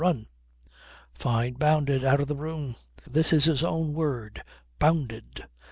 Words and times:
Run!" 0.01 0.25
Fyne 1.13 1.53
bounded 1.53 2.03
out 2.03 2.19
of 2.19 2.27
the 2.27 2.35
room. 2.35 2.75
This 3.05 3.31
is 3.31 3.45
his 3.45 3.61
own 3.63 3.93
word. 3.93 4.43
Bounded! 4.79 5.45